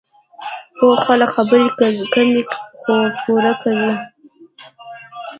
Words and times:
پوه 0.77 0.95
خلک 1.05 1.29
خبرې 1.35 1.67
کمې، 2.13 2.41
خو 2.79 2.95
پوره 3.21 3.53
کوي. 3.61 3.93